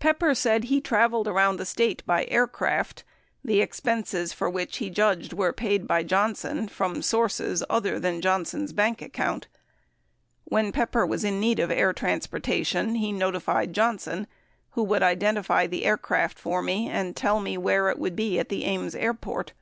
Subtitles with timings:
[0.00, 3.04] Pepper said he traveled around the State by aircraft,
[3.44, 8.72] the expenses for which he judged were paid by Johnson from sources other than Johnson's
[8.72, 9.46] bank account.
[10.44, 14.26] When Pepper was in need of air transporta tion, he notified Johnson
[14.70, 14.82] who"...
[14.84, 18.64] would identify the aircraft for me and tell me where it would be at the
[18.64, 19.52] Ames airport.